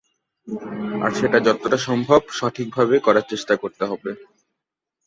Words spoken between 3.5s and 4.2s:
করতে হবে।